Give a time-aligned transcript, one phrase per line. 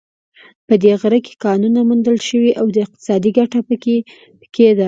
[0.67, 3.75] په دې غره کې کانونو موندل شوې او اقتصادي ګټه په
[4.55, 4.79] کې ده